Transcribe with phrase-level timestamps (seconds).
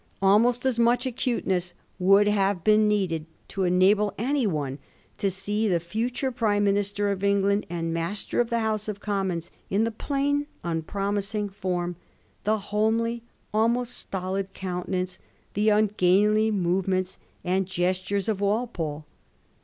[0.19, 4.79] Almost as much acuteness would have been needed to enable anyone
[5.19, 9.51] to see the future prime minister of England and master of the House of Commons
[9.69, 11.97] in the plain unpromising form,
[12.45, 13.21] the homely,
[13.53, 15.19] almost stoHd countenance,
[15.53, 19.05] the ungainly movements and gestures of Walpole.